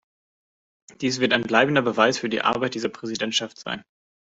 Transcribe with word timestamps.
Das 0.97 1.19
wird 1.19 1.31
ein 1.31 1.43
bleibender 1.43 1.83
Beweis 1.83 2.17
für 2.17 2.27
die 2.27 2.41
Arbeit 2.41 2.73
dieser 2.73 2.89
Präsidentschaft 2.89 3.59
sein. 3.59 3.83